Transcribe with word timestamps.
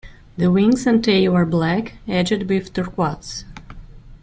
The 0.35 0.49
wings 0.51 0.87
and 0.87 1.03
tail 1.03 1.35
are 1.35 1.45
black, 1.45 1.93
edged 2.07 2.49
with 2.49 2.73
turquoise. 2.73 3.45